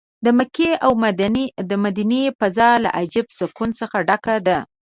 [0.25, 0.91] د مکې او
[1.85, 4.57] مدینې فضا له عجب سکون څه ډکه ده.